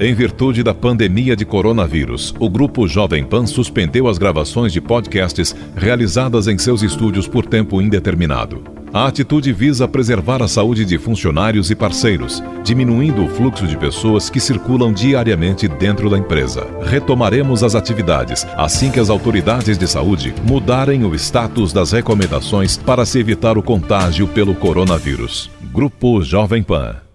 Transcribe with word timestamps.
Em 0.00 0.14
virtude 0.14 0.62
da 0.62 0.74
pandemia 0.74 1.36
de 1.36 1.44
coronavírus, 1.44 2.34
o 2.40 2.48
Grupo 2.48 2.88
Jovem 2.88 3.24
Pan 3.24 3.46
suspendeu 3.46 4.08
as 4.08 4.18
gravações 4.18 4.72
de 4.72 4.80
podcasts 4.80 5.54
realizadas 5.76 6.48
em 6.48 6.56
seus 6.56 6.82
estúdios 6.82 7.28
por 7.28 7.44
tempo 7.44 7.80
indeterminado. 7.80 8.62
A 8.92 9.06
atitude 9.06 9.52
visa 9.52 9.88
preservar 9.88 10.42
a 10.42 10.48
saúde 10.48 10.84
de 10.84 10.98
funcionários 10.98 11.70
e 11.70 11.74
parceiros, 11.74 12.42
diminuindo 12.62 13.24
o 13.24 13.28
fluxo 13.28 13.66
de 13.66 13.76
pessoas 13.76 14.28
que 14.28 14.38
circulam 14.38 14.92
diariamente 14.92 15.66
dentro 15.66 16.10
da 16.10 16.18
empresa. 16.18 16.66
Retomaremos 16.82 17.62
as 17.62 17.74
atividades 17.74 18.46
assim 18.56 18.90
que 18.90 19.00
as 19.00 19.08
autoridades 19.08 19.78
de 19.78 19.86
saúde 19.86 20.34
mudarem 20.44 21.04
o 21.04 21.14
status 21.14 21.72
das 21.72 21.92
recomendações 21.92 22.76
para 22.76 23.06
se 23.06 23.18
evitar 23.18 23.56
o 23.56 23.62
contágio 23.62 24.26
pelo 24.28 24.54
coronavírus. 24.54 25.50
Grupo 25.72 26.22
Jovem 26.22 26.62
Pan. 26.62 27.11